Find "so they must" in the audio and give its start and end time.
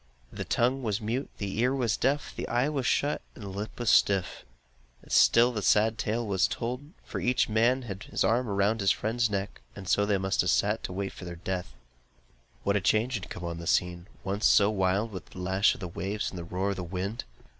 9.87-10.41